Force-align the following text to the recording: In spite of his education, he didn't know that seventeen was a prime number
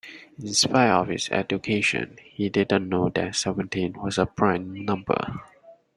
In 0.39 0.51
spite 0.55 0.89
of 0.89 1.09
his 1.09 1.29
education, 1.29 2.17
he 2.23 2.49
didn't 2.49 2.89
know 2.89 3.09
that 3.09 3.35
seventeen 3.35 3.93
was 3.93 4.17
a 4.17 4.25
prime 4.25 4.83
number 4.83 5.41